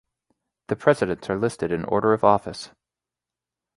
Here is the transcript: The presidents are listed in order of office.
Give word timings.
The 0.69 0.75
presidents 0.75 1.29
are 1.29 1.37
listed 1.37 1.71
in 1.71 1.85
order 1.85 2.11
of 2.11 2.23
office. 2.23 2.71